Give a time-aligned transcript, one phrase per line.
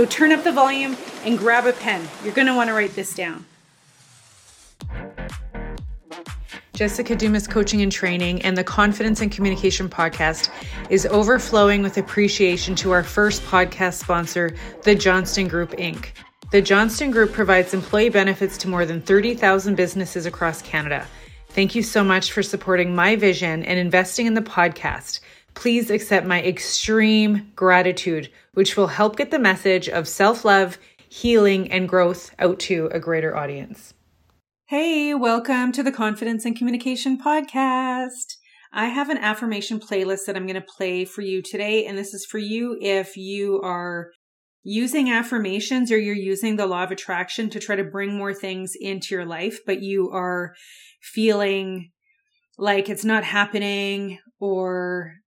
[0.00, 0.96] So turn up the volume
[1.26, 2.08] and grab a pen.
[2.24, 3.44] You're going to want to write this down.
[6.72, 10.48] Jessica Dumas Coaching and Training and the Confidence and Communication Podcast
[10.88, 16.06] is overflowing with appreciation to our first podcast sponsor, the Johnston Group, Inc.
[16.50, 21.06] The Johnston Group provides employee benefits to more than 30,000 businesses across Canada.
[21.50, 25.20] Thank you so much for supporting my vision and investing in the podcast.
[25.60, 30.78] Please accept my extreme gratitude, which will help get the message of self love,
[31.10, 33.92] healing, and growth out to a greater audience.
[34.68, 38.36] Hey, welcome to the Confidence and Communication Podcast.
[38.72, 41.84] I have an affirmation playlist that I'm going to play for you today.
[41.84, 44.12] And this is for you if you are
[44.62, 48.72] using affirmations or you're using the law of attraction to try to bring more things
[48.80, 50.54] into your life, but you are
[51.02, 51.90] feeling
[52.56, 55.19] like it's not happening or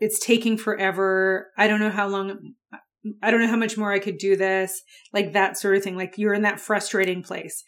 [0.00, 1.50] it's taking forever.
[1.56, 2.54] I don't know how long,
[3.22, 4.82] I don't know how much more I could do this,
[5.12, 5.96] like that sort of thing.
[5.96, 7.64] Like you're in that frustrating place.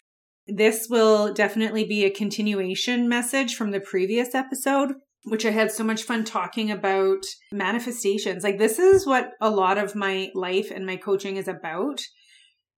[0.47, 4.93] This will definitely be a continuation message from the previous episode,
[5.23, 7.19] which I had so much fun talking about
[7.51, 8.43] manifestations.
[8.43, 12.01] Like, this is what a lot of my life and my coaching is about.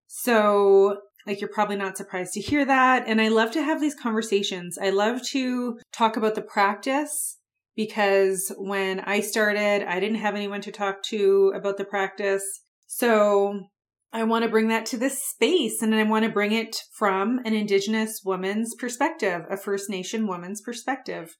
[0.08, 3.06] So, like, you're probably not surprised to hear that.
[3.08, 4.78] And I love to have these conversations.
[4.78, 7.40] I love to talk about the practice
[7.76, 12.44] because when I started, I didn't have anyone to talk to about the practice.
[12.88, 13.62] So
[14.12, 17.40] I want to bring that to this space and I want to bring it from
[17.46, 21.36] an Indigenous woman's perspective, a First Nation woman's perspective.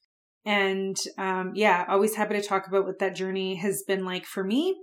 [0.46, 4.44] And um, yeah, always happy to talk about what that journey has been like for
[4.44, 4.76] me.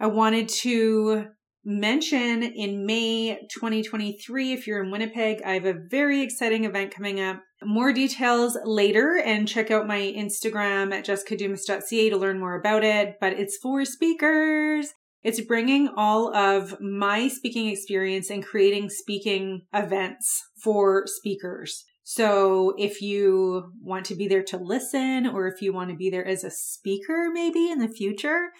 [0.00, 1.26] I wanted to
[1.66, 7.20] mention in May 2023, if you're in Winnipeg, I have a very exciting event coming
[7.20, 7.42] up.
[7.62, 13.16] More details later and check out my Instagram at jessicadumas.ca to learn more about it.
[13.20, 14.94] But it's for speakers
[15.26, 21.82] it's bringing all of my speaking experience and creating speaking events for speakers.
[22.04, 26.10] So if you want to be there to listen or if you want to be
[26.10, 28.50] there as a speaker maybe in the future,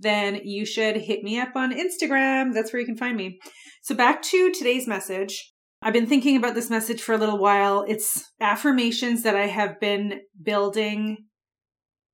[0.00, 2.52] then you should hit me up on Instagram.
[2.54, 3.38] That's where you can find me.
[3.82, 5.52] So back to today's message.
[5.82, 7.84] I've been thinking about this message for a little while.
[7.88, 11.16] It's affirmations that I have been building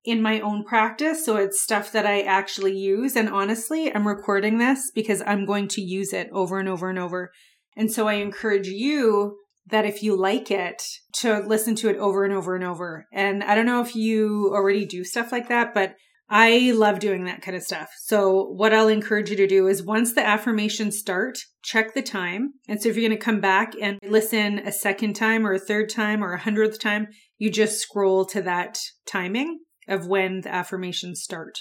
[0.05, 1.25] in my own practice.
[1.25, 3.17] So it's stuff that I actually use.
[3.17, 6.99] And honestly, I'm recording this because I'm going to use it over and over and
[6.99, 7.33] over.
[7.77, 9.37] And so I encourage you
[9.69, 10.81] that if you like it,
[11.13, 13.07] to listen to it over and over and over.
[13.13, 15.97] And I don't know if you already do stuff like that, but
[16.29, 17.89] I love doing that kind of stuff.
[18.03, 22.55] So what I'll encourage you to do is once the affirmations start, check the time.
[22.69, 25.59] And so if you're going to come back and listen a second time or a
[25.59, 30.53] third time or a hundredth time, you just scroll to that timing of when the
[30.53, 31.59] affirmations start.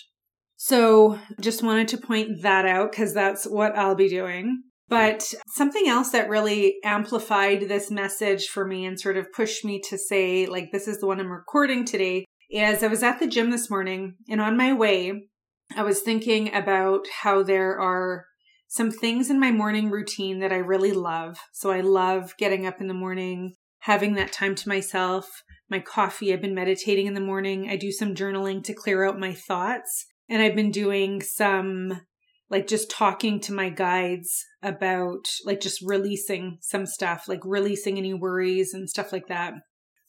[0.58, 4.64] So just wanted to point that out because that's what I'll be doing.
[4.88, 5.24] But
[5.56, 9.98] something else that really amplified this message for me and sort of pushed me to
[9.98, 13.52] say, like, this is the one I'm recording today is I was at the gym
[13.52, 15.28] this morning and on my way,
[15.76, 18.26] I was thinking about how there are
[18.68, 21.38] some things in my morning routine that I really love.
[21.54, 26.34] So I love getting up in the morning, having that time to myself, my coffee.
[26.34, 27.70] I've been meditating in the morning.
[27.70, 30.06] I do some journaling to clear out my thoughts.
[30.30, 32.02] And I've been doing some
[32.50, 38.14] like just talking to my guides about like just releasing some stuff, like releasing any
[38.14, 39.54] worries and stuff like that.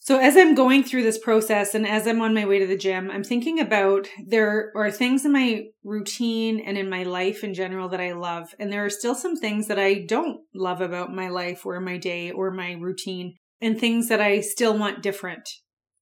[0.07, 2.77] So as I'm going through this process and as I'm on my way to the
[2.77, 7.55] gym, I'm thinking about there are things in my routine and in my life in
[7.55, 8.55] general that I love.
[8.61, 11.97] And there are still some things that I don't love about my life or my
[11.97, 15.49] day or my routine and things that I still want different.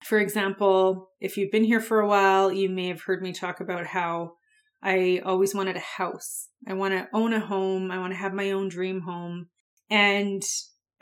[0.04, 3.60] For example, if you've been here for a while, you may have heard me talk
[3.60, 4.32] about how
[4.82, 6.50] I always wanted a house.
[6.68, 7.90] I want to own a home.
[7.90, 9.46] I want to have my own dream home.
[9.88, 10.42] And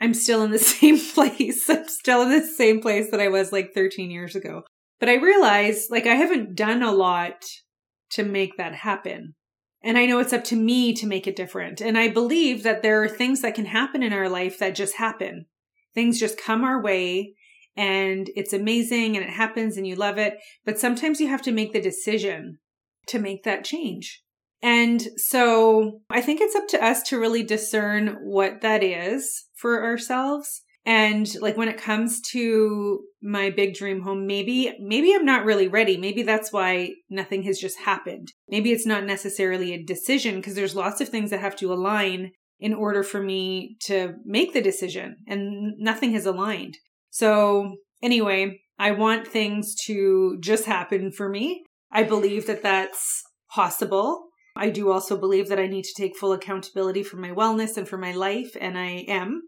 [0.03, 1.69] I'm still in the same place.
[1.69, 4.63] I'm still in the same place that I was like 13 years ago.
[4.99, 7.45] But I realize like I haven't done a lot
[8.11, 9.35] to make that happen.
[9.81, 11.79] And I know it's up to me to make it different.
[11.79, 14.97] And I believe that there are things that can happen in our life that just
[14.97, 15.45] happen.
[15.95, 17.35] Things just come our way
[17.75, 20.37] and it's amazing and it happens and you love it.
[20.65, 22.59] But sometimes you have to make the decision
[23.07, 24.22] to make that change.
[24.63, 29.83] And so I think it's up to us to really discern what that is for
[29.83, 30.61] ourselves.
[30.85, 35.67] And like when it comes to my big dream home, maybe, maybe I'm not really
[35.67, 35.97] ready.
[35.97, 38.29] Maybe that's why nothing has just happened.
[38.47, 42.31] Maybe it's not necessarily a decision because there's lots of things that have to align
[42.59, 46.77] in order for me to make the decision and nothing has aligned.
[47.09, 51.63] So anyway, I want things to just happen for me.
[51.91, 53.23] I believe that that's
[53.53, 54.29] possible.
[54.55, 57.87] I do also believe that I need to take full accountability for my wellness and
[57.87, 59.41] for my life, and I am.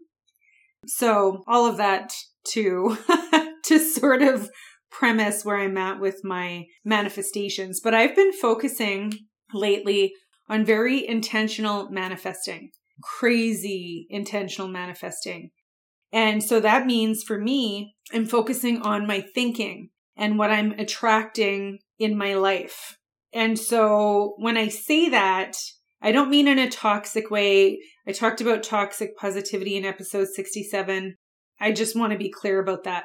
[0.86, 2.12] So, all of that
[2.52, 2.96] to
[3.64, 4.50] to sort of
[4.90, 7.80] premise where I'm at with my manifestations.
[7.82, 9.12] But I've been focusing
[9.52, 10.12] lately
[10.48, 12.70] on very intentional manifesting,
[13.02, 15.50] crazy intentional manifesting.
[16.12, 21.80] And so that means for me, I'm focusing on my thinking and what I'm attracting
[21.98, 22.95] in my life.
[23.32, 25.56] And so when I say that,
[26.00, 27.80] I don't mean in a toxic way.
[28.06, 31.16] I talked about toxic positivity in episode 67.
[31.60, 33.04] I just want to be clear about that.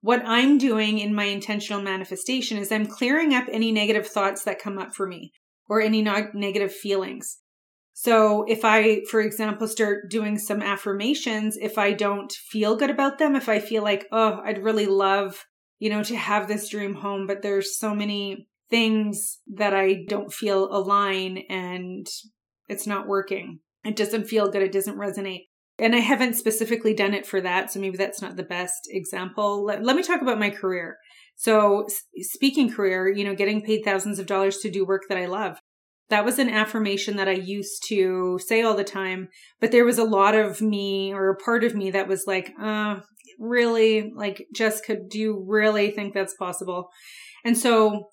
[0.00, 4.58] What I'm doing in my intentional manifestation is I'm clearing up any negative thoughts that
[4.58, 5.32] come up for me
[5.68, 7.38] or any negative feelings.
[7.94, 13.18] So if I, for example, start doing some affirmations, if I don't feel good about
[13.18, 15.44] them, if I feel like, oh, I'd really love,
[15.78, 20.32] you know, to have this dream home, but there's so many things that I don't
[20.32, 22.06] feel align and
[22.68, 23.60] it's not working.
[23.84, 24.62] It doesn't feel good.
[24.62, 25.42] It doesn't resonate.
[25.78, 27.70] And I haven't specifically done it for that.
[27.70, 29.62] So maybe that's not the best example.
[29.64, 30.96] Let, let me talk about my career.
[31.36, 31.86] So
[32.16, 35.58] speaking career, you know, getting paid thousands of dollars to do work that I love.
[36.08, 39.28] That was an affirmation that I used to say all the time,
[39.60, 42.52] but there was a lot of me or a part of me that was like,
[42.60, 42.96] uh,
[43.38, 46.88] really, like, Jessica, do you really think that's possible?
[47.44, 48.10] And so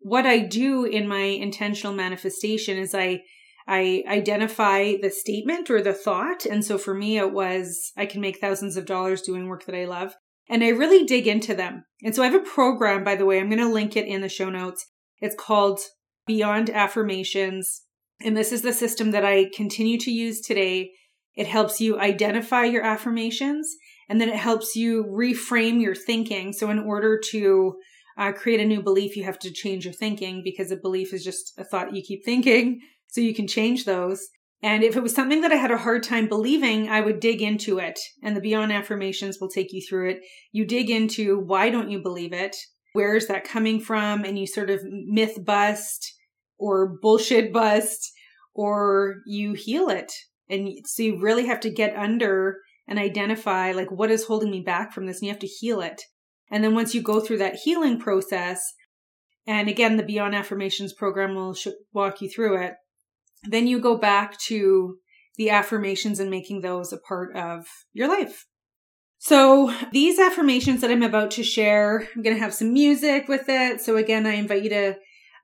[0.00, 3.22] what I do in my intentional manifestation is I
[3.70, 6.46] I identify the statement or the thought.
[6.46, 9.74] And so for me, it was I can make thousands of dollars doing work that
[9.74, 10.14] I love.
[10.48, 11.84] And I really dig into them.
[12.02, 14.22] And so I have a program, by the way, I'm going to link it in
[14.22, 14.86] the show notes.
[15.20, 15.80] It's called
[16.26, 17.82] Beyond Affirmations.
[18.22, 20.92] And this is the system that I continue to use today.
[21.34, 23.70] It helps you identify your affirmations
[24.08, 26.54] and then it helps you reframe your thinking.
[26.54, 27.74] So in order to
[28.18, 31.24] uh, create a new belief, you have to change your thinking because a belief is
[31.24, 32.80] just a thought you keep thinking.
[33.10, 34.28] So you can change those.
[34.62, 37.40] And if it was something that I had a hard time believing, I would dig
[37.40, 37.98] into it.
[38.22, 40.20] And the Beyond Affirmations will take you through it.
[40.52, 42.54] You dig into why don't you believe it?
[42.92, 44.24] Where is that coming from?
[44.24, 46.12] And you sort of myth bust
[46.58, 48.12] or bullshit bust
[48.54, 50.12] or you heal it.
[50.50, 54.60] And so you really have to get under and identify like what is holding me
[54.60, 56.02] back from this and you have to heal it.
[56.50, 58.62] And then once you go through that healing process,
[59.46, 62.74] and again, the Beyond Affirmations program will sh- walk you through it,
[63.44, 64.96] then you go back to
[65.36, 68.46] the affirmations and making those a part of your life.
[69.18, 73.48] So these affirmations that I'm about to share, I'm going to have some music with
[73.48, 73.80] it.
[73.80, 74.96] So again, I invite you to,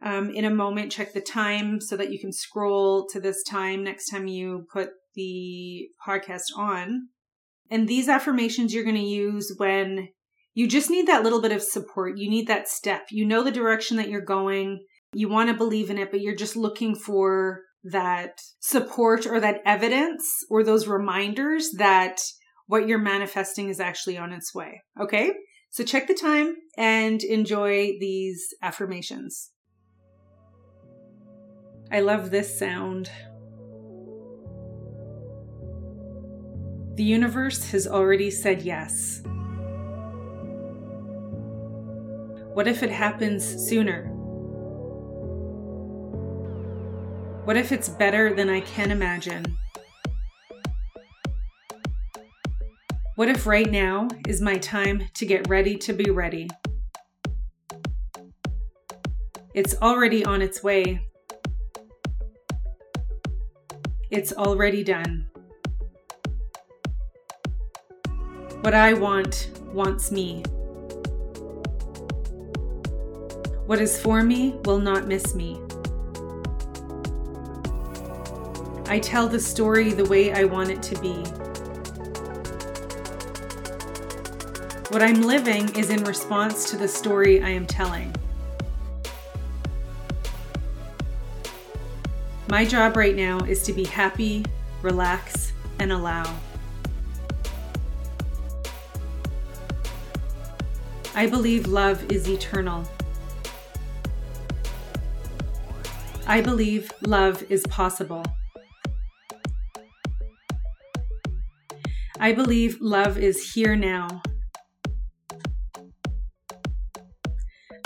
[0.02, 3.82] um, in a moment, check the time so that you can scroll to this time
[3.82, 7.08] next time you put the podcast on.
[7.70, 10.08] And these affirmations you're going to use when
[10.54, 12.16] you just need that little bit of support.
[12.16, 13.06] You need that step.
[13.10, 14.84] You know the direction that you're going.
[15.12, 19.60] You want to believe in it, but you're just looking for that support or that
[19.66, 22.20] evidence or those reminders that
[22.66, 24.80] what you're manifesting is actually on its way.
[24.98, 25.32] Okay.
[25.70, 29.50] So check the time and enjoy these affirmations.
[31.90, 33.10] I love this sound.
[36.94, 39.22] The universe has already said yes.
[42.54, 44.04] What if it happens sooner?
[47.42, 49.58] What if it's better than I can imagine?
[53.16, 56.48] What if right now is my time to get ready to be ready?
[59.52, 61.00] It's already on its way.
[64.12, 65.26] It's already done.
[68.60, 70.44] What I want wants me.
[73.66, 75.58] What is for me will not miss me.
[78.86, 81.14] I tell the story the way I want it to be.
[84.92, 88.14] What I'm living is in response to the story I am telling.
[92.50, 94.44] My job right now is to be happy,
[94.82, 96.36] relax, and allow.
[101.14, 102.84] I believe love is eternal.
[106.26, 108.24] I believe love is possible.
[112.18, 114.22] I believe love is here now.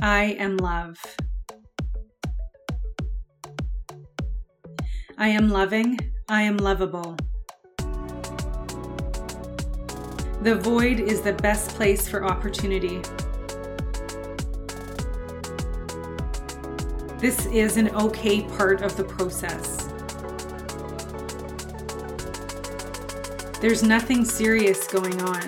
[0.00, 0.96] I am love.
[5.18, 5.98] I am loving.
[6.28, 7.16] I am lovable.
[10.42, 13.02] The void is the best place for opportunity.
[17.20, 19.88] This is an okay part of the process.
[23.60, 25.42] There's nothing serious going on.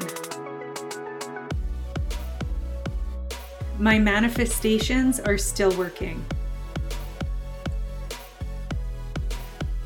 [3.78, 6.24] My manifestations are still working.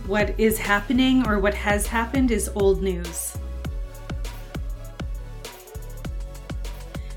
[0.06, 3.36] What is happening or what has happened is old news.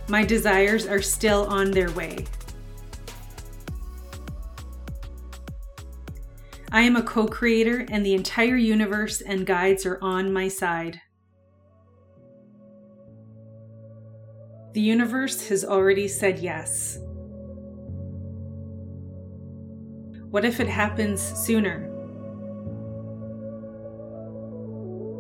[0.09, 2.25] My desires are still on their way.
[6.69, 11.00] I am a co creator, and the entire universe and guides are on my side.
[14.74, 17.00] The universe has already said yes.
[20.29, 21.89] What if it happens sooner?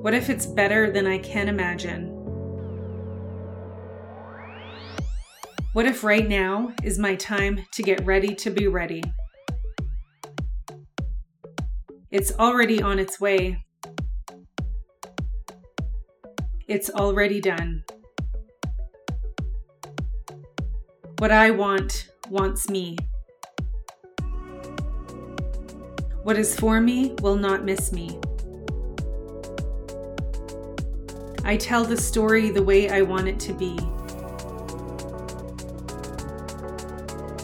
[0.01, 2.09] What if it's better than I can imagine?
[5.71, 9.01] What if right now is my time to get ready to be ready?
[12.09, 13.65] It's already on its way.
[16.69, 17.83] It's already done.
[21.19, 22.95] What I want wants me.
[26.23, 28.17] What is for me will not miss me.
[31.43, 33.75] I tell the story the way I want it to be.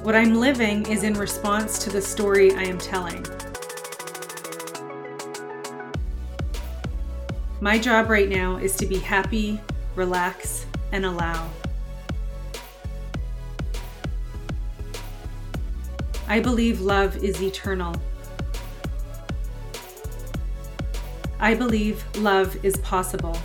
[0.04, 3.26] What I'm living is in response to the story I am telling.
[7.64, 9.58] My job right now is to be happy,
[9.96, 11.50] relax, and allow.
[16.28, 17.96] I believe love is eternal.
[21.40, 23.38] I believe love is possible.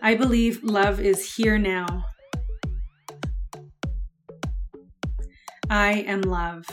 [0.00, 2.06] I believe love is here now.
[5.68, 6.64] I am love.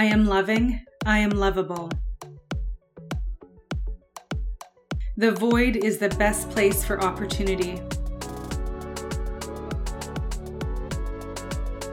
[0.00, 0.80] I am loving.
[1.04, 1.90] I am lovable.
[5.18, 7.78] The void is the best place for opportunity.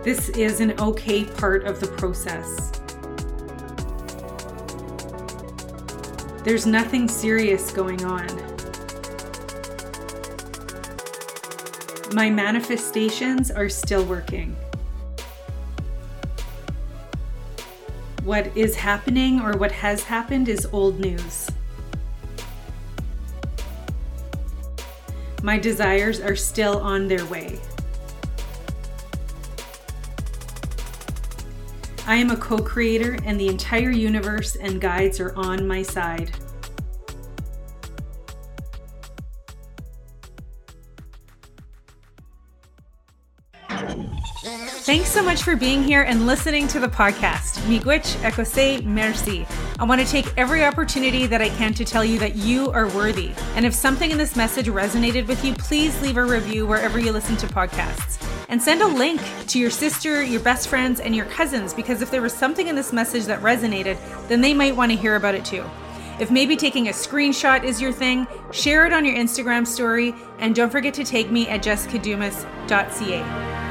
[0.05, 2.71] This is an okay part of the process.
[6.45, 8.25] There's nothing serious going on.
[12.13, 14.55] My manifestations are still working.
[18.27, 21.49] What is happening or what has happened is old news.
[25.41, 27.57] My desires are still on their way.
[32.05, 36.31] I am a co creator, and the entire universe and guides are on my side.
[45.17, 47.57] So much for being here and listening to the podcast.
[47.61, 49.47] Miigwech ekose merci.
[49.79, 52.87] I want to take every opportunity that I can to tell you that you are
[52.89, 53.31] worthy.
[53.55, 57.11] And if something in this message resonated with you, please leave a review wherever you
[57.11, 58.23] listen to podcasts.
[58.47, 62.11] And send a link to your sister, your best friends, and your cousins because if
[62.11, 63.97] there was something in this message that resonated,
[64.27, 65.65] then they might want to hear about it too.
[66.19, 70.53] If maybe taking a screenshot is your thing, share it on your Instagram story and
[70.53, 73.66] don't forget to tag me at jessicadumas.ca.